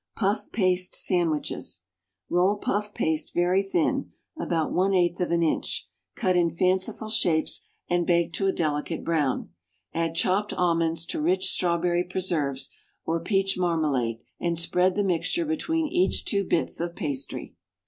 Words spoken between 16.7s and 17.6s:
of pastry.